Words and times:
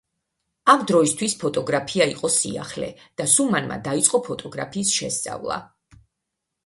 ამ 0.73 0.85
დროისთვის 0.91 1.35
ფოტოგრაფია 1.43 2.07
იყო 2.13 2.31
სიახლე 2.37 2.89
და 3.21 3.29
სუმანმა 3.37 3.79
დაიწყო 3.89 4.23
ფოტოგრაფიის 4.31 4.95
შესწავლა. 5.03 5.61